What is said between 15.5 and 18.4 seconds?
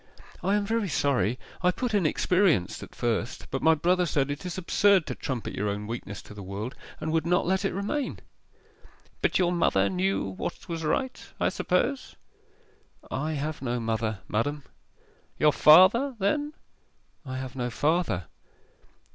father, then?' 'I have no father.